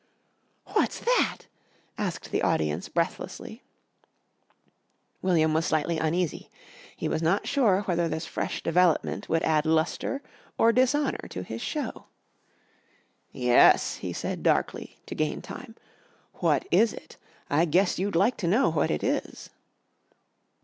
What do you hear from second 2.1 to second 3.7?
the audience breathlessly.